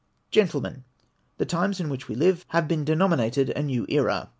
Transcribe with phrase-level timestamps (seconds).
[0.33, 0.83] GrENTLEMEN,—
[1.37, 4.29] The times in which we live have been de nominated a new era.